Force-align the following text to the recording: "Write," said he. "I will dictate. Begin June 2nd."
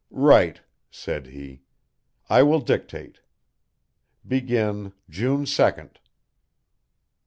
"Write," 0.09 0.61
said 0.89 1.27
he. 1.27 1.61
"I 2.27 2.41
will 2.41 2.59
dictate. 2.59 3.19
Begin 4.27 4.93
June 5.07 5.43
2nd." 5.45 5.97